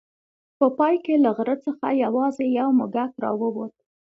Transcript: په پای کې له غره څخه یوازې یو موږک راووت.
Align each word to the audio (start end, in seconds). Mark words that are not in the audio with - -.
په 0.57 0.65
پای 0.77 0.95
کې 1.05 1.15
له 1.23 1.29
غره 1.37 1.55
څخه 1.65 1.87
یوازې 2.03 2.45
یو 2.59 2.69
موږک 2.77 3.11
راووت. 3.23 3.73